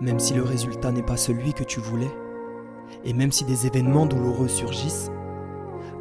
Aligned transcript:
Même 0.00 0.18
si 0.18 0.34
le 0.34 0.42
résultat 0.42 0.90
n'est 0.90 1.02
pas 1.02 1.16
celui 1.16 1.52
que 1.52 1.62
tu 1.62 1.78
voulais, 1.78 2.10
et 3.04 3.12
même 3.12 3.30
si 3.30 3.44
des 3.44 3.66
événements 3.66 4.06
douloureux 4.06 4.48
surgissent, 4.48 5.10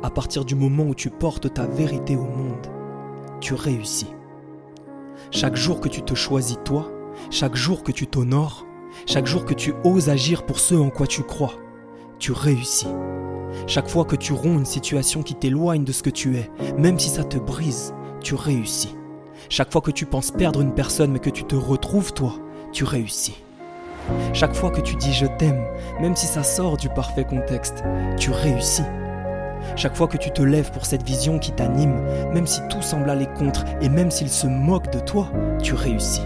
à 0.01 0.09
partir 0.09 0.46
du 0.46 0.55
moment 0.55 0.83
où 0.83 0.96
tu 0.96 1.12
portes 1.12 1.54
ta 1.54 1.68
vérité 1.68 2.16
au 2.16 2.24
monde, 2.24 2.68
tu 3.40 3.54
réussis. 3.54 4.14
Chaque 5.29 5.56
jour 5.56 5.79
que 5.79 5.90
tu 5.90 6.02
te 6.02 6.16
choisis 6.16 6.58
toi, 6.66 6.92
chaque 7.29 7.56
jour 7.56 7.84
que 7.84 7.92
tu 7.92 8.08
t'honores, 8.08 8.66
chaque 9.06 9.27
jour 9.27 9.45
que 9.45 9.54
tu 9.54 9.75
oses 9.84 10.10
agir 10.10 10.44
pour 10.44 10.60
ce 10.60 10.73
en 10.73 10.89
quoi 10.89 11.05
tu 11.05 11.21
crois, 11.21 11.54
tu 12.18 12.32
réussis. 12.32 12.88
Chaque 13.68 13.89
fois 13.89 14.05
que 14.05 14.16
tu 14.16 14.34
romps 14.34 14.57
une 14.57 14.66
situation 14.66 15.21
qui 15.21 15.36
t'éloigne 15.36 15.84
de 15.84 15.91
ce 15.91 16.02
que 16.02 16.10
tu 16.10 16.38
es, 16.38 16.50
même 16.80 16.98
si 16.98 17.10
ça 17.10 17.23
te 17.23 17.38
brise, 17.38 17.94
tu 18.21 18.34
réussis. 18.34 18.96
Chaque 19.50 19.71
fois 19.71 19.82
que 19.82 19.91
tu 19.91 20.07
penses 20.07 20.32
perdre 20.32 20.62
une 20.62 20.73
personne 20.73 21.12
mais 21.12 21.20
que 21.20 21.30
tu 21.30 21.44
te 21.44 21.55
retrouves 21.55 22.14
toi, 22.14 22.34
tu 22.71 22.84
réussis. 22.84 23.36
Chaque 24.33 24.54
fois 24.54 24.71
que 24.71 24.81
tu 24.81 24.95
dis 24.95 25.13
je 25.13 25.25
t'aime, 25.25 25.63
même 26.02 26.16
si 26.16 26.25
ça 26.25 26.44
sort 26.44 26.77
du 26.77 26.89
parfait 26.89 27.23
contexte, 27.23 27.84
tu 28.17 28.31
réussis. 28.31 28.84
Chaque 29.75 29.95
fois 29.95 30.07
que 30.07 30.17
tu 30.17 30.31
te 30.31 30.41
lèves 30.41 30.71
pour 30.71 30.85
cette 30.85 31.03
vision 31.03 31.39
qui 31.39 31.52
t'anime, 31.52 32.02
même 32.34 32.47
si 32.47 32.61
tout 32.70 32.81
semble 32.81 33.09
aller 33.09 33.27
contre 33.38 33.63
et 33.81 33.89
même 33.89 34.11
s'il 34.11 34.30
se 34.30 34.47
moque 34.47 34.91
de 34.91 34.99
toi, 34.99 35.27
tu 35.61 35.73
réussis. 35.73 36.21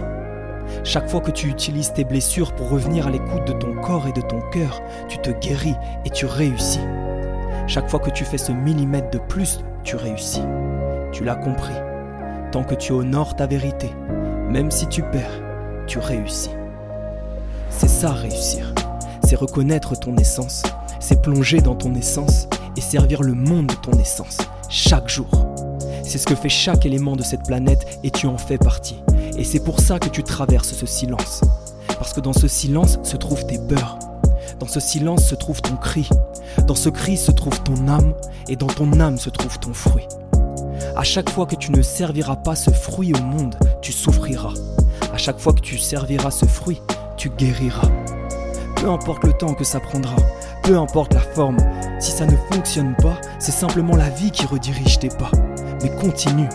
Chaque 0.84 1.08
fois 1.08 1.20
que 1.20 1.30
tu 1.30 1.48
utilises 1.48 1.92
tes 1.92 2.04
blessures 2.04 2.52
pour 2.52 2.68
revenir 2.68 3.06
à 3.06 3.10
l'écoute 3.10 3.46
de 3.46 3.52
ton 3.52 3.74
corps 3.74 4.06
et 4.06 4.12
de 4.12 4.20
ton 4.20 4.40
cœur, 4.52 4.82
tu 5.08 5.18
te 5.18 5.30
guéris 5.30 5.76
et 6.04 6.10
tu 6.10 6.26
réussis. 6.26 6.80
Chaque 7.66 7.88
fois 7.88 8.00
que 8.00 8.10
tu 8.10 8.24
fais 8.24 8.38
ce 8.38 8.52
millimètre 8.52 9.10
de 9.10 9.18
plus, 9.18 9.60
tu 9.82 9.96
réussis. 9.96 10.42
Tu 11.12 11.24
l'as 11.24 11.36
compris. 11.36 11.74
Tant 12.52 12.64
que 12.64 12.74
tu 12.74 12.92
honores 12.92 13.36
ta 13.36 13.46
vérité, 13.46 13.90
même 14.50 14.70
si 14.70 14.86
tu 14.88 15.02
perds, 15.02 15.42
tu 15.86 15.98
réussis. 15.98 16.57
C'est 17.70 17.88
ça 17.88 18.12
réussir. 18.12 18.74
C'est 19.24 19.36
reconnaître 19.36 19.98
ton 19.98 20.16
essence, 20.16 20.62
c'est 21.00 21.20
plonger 21.20 21.60
dans 21.60 21.74
ton 21.74 21.94
essence 21.94 22.48
et 22.76 22.80
servir 22.80 23.22
le 23.22 23.34
monde 23.34 23.66
de 23.66 23.74
ton 23.74 23.92
essence, 23.98 24.38
chaque 24.68 25.08
jour. 25.08 25.28
C'est 26.02 26.18
ce 26.18 26.26
que 26.26 26.34
fait 26.34 26.48
chaque 26.48 26.86
élément 26.86 27.16
de 27.16 27.22
cette 27.22 27.42
planète 27.42 27.98
et 28.02 28.10
tu 28.10 28.26
en 28.26 28.38
fais 28.38 28.56
partie. 28.56 29.02
Et 29.36 29.44
c'est 29.44 29.60
pour 29.60 29.80
ça 29.80 29.98
que 29.98 30.08
tu 30.08 30.22
traverses 30.22 30.72
ce 30.72 30.86
silence. 30.86 31.42
Parce 31.98 32.12
que 32.12 32.20
dans 32.20 32.32
ce 32.32 32.48
silence 32.48 32.98
se 33.02 33.16
trouvent 33.16 33.46
tes 33.46 33.58
peurs. 33.58 33.98
Dans 34.58 34.66
ce 34.66 34.80
silence 34.80 35.24
se 35.24 35.34
trouve 35.34 35.60
ton 35.60 35.76
cri. 35.76 36.08
Dans 36.66 36.74
ce 36.74 36.88
cri 36.88 37.16
se 37.16 37.30
trouve 37.30 37.60
ton 37.62 37.88
âme. 37.88 38.14
Et 38.48 38.56
dans 38.56 38.66
ton 38.66 38.98
âme 39.00 39.18
se 39.18 39.28
trouve 39.28 39.58
ton 39.58 39.74
fruit. 39.74 40.08
À 40.96 41.04
chaque 41.04 41.28
fois 41.30 41.46
que 41.46 41.56
tu 41.56 41.70
ne 41.72 41.82
serviras 41.82 42.36
pas 42.36 42.56
ce 42.56 42.70
fruit 42.70 43.12
au 43.12 43.22
monde, 43.22 43.56
tu 43.82 43.92
souffriras. 43.92 44.54
À 45.12 45.18
chaque 45.18 45.38
fois 45.38 45.52
que 45.52 45.60
tu 45.60 45.78
serviras 45.78 46.30
ce 46.30 46.46
fruit, 46.46 46.80
tu 47.18 47.28
guériras. 47.28 47.90
Peu 48.76 48.88
importe 48.88 49.24
le 49.24 49.34
temps 49.34 49.52
que 49.52 49.64
ça 49.64 49.80
prendra, 49.80 50.16
peu 50.62 50.78
importe 50.78 51.12
la 51.12 51.20
forme, 51.20 51.58
si 52.00 52.12
ça 52.12 52.24
ne 52.24 52.36
fonctionne 52.50 52.94
pas, 52.96 53.20
c'est 53.38 53.52
simplement 53.52 53.96
la 53.96 54.08
vie 54.08 54.30
qui 54.30 54.46
redirige 54.46 54.98
tes 54.98 55.08
pas. 55.08 55.30
Mais 55.82 55.90
continue, 55.90 56.48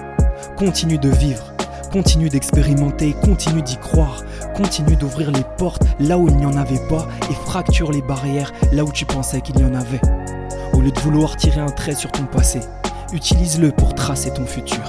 continue 0.57 0.97
de 0.97 1.09
vivre, 1.09 1.53
Continue 1.93 2.27
d'expérimenter, 2.27 3.13
continue 3.23 3.61
d'y 3.61 3.77
croire, 3.77 4.23
continue 4.55 4.95
d'ouvrir 4.95 5.29
les 5.29 5.43
portes 5.59 5.83
là 5.99 6.17
où 6.17 6.27
il 6.27 6.35
n'y 6.37 6.45
en 6.47 6.57
avait 6.57 6.81
pas 6.89 7.07
et 7.29 7.35
fracture 7.35 7.91
les 7.91 8.01
barrières 8.01 8.51
là 8.71 8.83
où 8.83 8.91
tu 8.91 9.05
pensais 9.05 9.41
qu'il 9.41 9.59
y 9.59 9.63
en 9.63 9.75
avait. 9.75 10.01
Au 10.73 10.81
lieu 10.81 10.89
de 10.89 10.99
vouloir 11.01 11.35
tirer 11.35 11.61
un 11.61 11.69
trait 11.69 11.93
sur 11.93 12.11
ton 12.11 12.23
passé, 12.23 12.61
utilise-le 13.13 13.71
pour 13.71 13.93
tracer 13.93 14.33
ton 14.33 14.47
futur. 14.47 14.81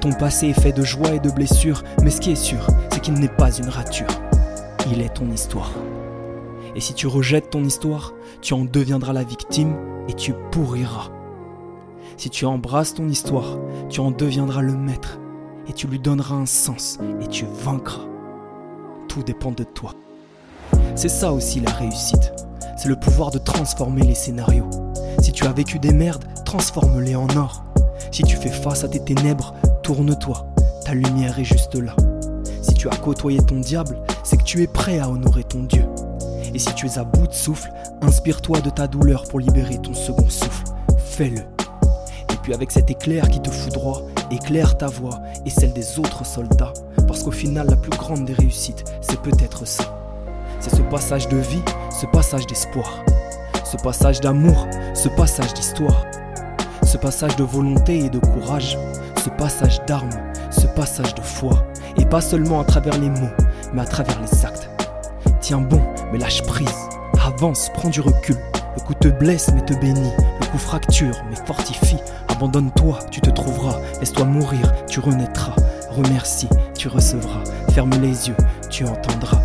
Ton 0.00 0.12
passé 0.12 0.50
est 0.50 0.60
fait 0.60 0.70
de 0.70 0.84
joie 0.84 1.10
et 1.14 1.18
de 1.18 1.30
blessures, 1.30 1.82
mais 2.04 2.10
ce 2.10 2.20
qui 2.20 2.30
est 2.30 2.36
sûr, 2.36 2.68
c'est 2.92 3.00
qu'il 3.00 3.14
n'est 3.14 3.26
pas 3.26 3.50
une 3.50 3.68
rature. 3.68 4.06
Il 4.90 5.02
est 5.02 5.14
ton 5.14 5.30
histoire. 5.30 5.72
Et 6.74 6.80
si 6.80 6.94
tu 6.94 7.06
rejettes 7.06 7.50
ton 7.50 7.62
histoire, 7.64 8.14
tu 8.40 8.54
en 8.54 8.64
deviendras 8.64 9.12
la 9.12 9.24
victime 9.24 9.74
et 10.08 10.14
tu 10.14 10.34
pourriras. 10.50 11.10
Si 12.16 12.30
tu 12.30 12.46
embrasses 12.46 12.94
ton 12.94 13.08
histoire, 13.08 13.58
tu 13.90 14.00
en 14.00 14.10
deviendras 14.10 14.62
le 14.62 14.76
maître 14.76 15.18
et 15.68 15.72
tu 15.72 15.86
lui 15.86 15.98
donneras 15.98 16.34
un 16.34 16.46
sens 16.46 16.98
et 17.20 17.26
tu 17.26 17.44
vaincras. 17.62 18.06
Tout 19.08 19.22
dépend 19.22 19.52
de 19.52 19.64
toi. 19.64 19.92
C'est 20.94 21.08
ça 21.08 21.32
aussi 21.32 21.60
la 21.60 21.70
réussite. 21.72 22.32
C'est 22.76 22.88
le 22.88 22.96
pouvoir 22.96 23.30
de 23.30 23.38
transformer 23.38 24.02
les 24.02 24.14
scénarios. 24.14 24.70
Si 25.20 25.32
tu 25.32 25.44
as 25.44 25.52
vécu 25.52 25.78
des 25.78 25.92
merdes, 25.92 26.24
transforme-les 26.44 27.16
en 27.16 27.28
or. 27.36 27.64
Si 28.10 28.22
tu 28.22 28.36
fais 28.36 28.48
face 28.48 28.84
à 28.84 28.88
tes 28.88 29.00
ténèbres, 29.00 29.54
tourne-toi. 29.82 30.46
Ta 30.84 30.94
lumière 30.94 31.38
est 31.38 31.44
juste 31.44 31.74
là. 31.74 31.94
Si 32.62 32.74
tu 32.74 32.88
as 32.88 32.96
côtoyé 32.96 33.38
ton 33.38 33.60
diable, 33.60 34.00
c'est 34.28 34.36
que 34.36 34.42
tu 34.42 34.62
es 34.62 34.66
prêt 34.66 34.98
à 34.98 35.08
honorer 35.08 35.42
ton 35.42 35.62
Dieu. 35.62 35.86
Et 36.52 36.58
si 36.58 36.74
tu 36.74 36.84
es 36.84 36.98
à 36.98 37.04
bout 37.04 37.26
de 37.26 37.32
souffle, 37.32 37.72
inspire-toi 38.02 38.60
de 38.60 38.68
ta 38.68 38.86
douleur 38.86 39.24
pour 39.24 39.40
libérer 39.40 39.78
ton 39.78 39.94
second 39.94 40.28
souffle. 40.28 40.64
Fais-le. 40.98 41.38
Et 41.38 42.36
puis 42.42 42.52
avec 42.52 42.70
cet 42.70 42.90
éclair 42.90 43.26
qui 43.30 43.40
te 43.40 43.50
foudroie, 43.50 44.02
éclaire 44.30 44.76
ta 44.76 44.86
voix 44.86 45.18
et 45.46 45.50
celle 45.50 45.72
des 45.72 45.98
autres 45.98 46.26
soldats. 46.26 46.74
Parce 47.06 47.22
qu'au 47.22 47.30
final, 47.30 47.68
la 47.70 47.76
plus 47.76 47.88
grande 47.88 48.26
des 48.26 48.34
réussites, 48.34 48.84
c'est 49.00 49.18
peut-être 49.22 49.66
ça. 49.66 49.98
C'est 50.60 50.76
ce 50.76 50.82
passage 50.82 51.28
de 51.28 51.38
vie, 51.38 51.62
ce 51.90 52.04
passage 52.04 52.46
d'espoir, 52.46 53.02
ce 53.64 53.78
passage 53.78 54.20
d'amour, 54.20 54.66
ce 54.92 55.08
passage 55.08 55.54
d'histoire, 55.54 56.04
ce 56.84 56.98
passage 56.98 57.34
de 57.36 57.44
volonté 57.44 58.00
et 58.00 58.10
de 58.10 58.18
courage, 58.18 58.76
ce 59.24 59.30
passage 59.30 59.80
d'armes, 59.86 60.10
ce 60.50 60.66
passage 60.66 61.14
de 61.14 61.22
foi. 61.22 61.64
Et 61.98 62.06
pas 62.06 62.20
seulement 62.20 62.60
à 62.60 62.64
travers 62.64 62.98
les 62.98 63.10
mots, 63.10 63.30
mais 63.72 63.82
à 63.82 63.84
travers 63.84 64.20
les 64.20 64.44
actes. 64.44 64.70
Tiens 65.40 65.60
bon, 65.60 65.80
mais 66.12 66.18
lâche 66.18 66.42
prise. 66.42 66.88
Avance, 67.24 67.70
prends 67.74 67.88
du 67.88 68.00
recul. 68.00 68.36
Le 68.76 68.82
coup 68.82 68.94
te 68.94 69.08
blesse, 69.08 69.50
mais 69.54 69.64
te 69.64 69.74
bénit. 69.74 70.12
Le 70.40 70.46
coup 70.46 70.58
fracture, 70.58 71.14
mais 71.28 71.36
fortifie. 71.46 71.98
Abandonne-toi, 72.28 72.98
tu 73.10 73.20
te 73.20 73.30
trouveras. 73.30 73.80
Laisse-toi 74.00 74.24
mourir, 74.24 74.72
tu 74.86 75.00
renaîtras. 75.00 75.56
Remercie, 75.90 76.48
tu 76.76 76.88
recevras. 76.88 77.42
Ferme 77.72 77.90
les 78.00 78.28
yeux, 78.28 78.36
tu 78.70 78.84
entendras. 78.84 79.42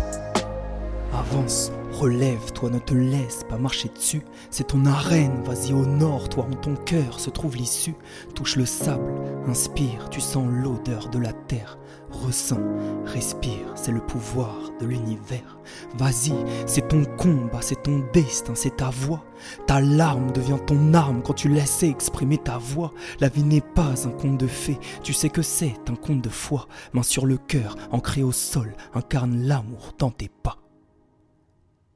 Avance, 1.12 1.72
relève-toi, 1.92 2.70
ne 2.70 2.78
te 2.78 2.94
laisse 2.94 3.44
pas 3.48 3.58
marcher 3.58 3.90
dessus. 3.94 4.22
C'est 4.50 4.68
ton 4.68 4.86
arène, 4.86 5.42
vas-y 5.44 5.72
au 5.72 5.86
nord, 5.86 6.28
toi 6.28 6.46
en 6.50 6.54
ton 6.54 6.74
cœur 6.74 7.18
se 7.18 7.30
trouve 7.30 7.56
l'issue. 7.56 7.94
Touche 8.34 8.56
le 8.56 8.66
sable, 8.66 9.12
inspire, 9.46 10.08
tu 10.10 10.20
sens 10.20 10.46
l'odeur 10.48 11.08
de 11.08 11.18
la 11.18 11.32
terre. 11.32 11.78
Ressens, 12.10 12.60
respire, 13.04 13.72
c'est 13.74 13.90
le 13.90 14.00
pouvoir 14.00 14.70
de 14.80 14.86
l'univers. 14.86 15.58
Vas-y, 15.96 16.34
c'est 16.66 16.88
ton 16.88 17.04
combat, 17.16 17.60
c'est 17.60 17.82
ton 17.82 18.04
destin, 18.12 18.54
c'est 18.54 18.76
ta 18.76 18.90
voix. 18.90 19.24
Ta 19.66 19.80
larme 19.80 20.30
devient 20.32 20.58
ton 20.66 20.94
arme 20.94 21.22
quand 21.22 21.34
tu 21.34 21.48
laisses 21.48 21.82
exprimer 21.82 22.38
ta 22.38 22.58
voix. 22.58 22.92
La 23.20 23.28
vie 23.28 23.42
n'est 23.42 23.60
pas 23.60 24.06
un 24.06 24.10
conte 24.10 24.38
de 24.38 24.46
fées, 24.46 24.78
tu 25.02 25.12
sais 25.12 25.28
que 25.28 25.42
c'est 25.42 25.74
un 25.88 25.96
conte 25.96 26.22
de 26.22 26.28
foi. 26.28 26.68
Main 26.92 27.02
sur 27.02 27.26
le 27.26 27.36
cœur, 27.36 27.76
ancré 27.90 28.22
au 28.22 28.32
sol, 28.32 28.74
incarne 28.94 29.42
l'amour 29.42 29.92
dans 29.98 30.10
tes 30.10 30.30
pas. 30.42 30.58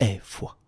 Aie 0.01 0.21
foi. 0.23 0.59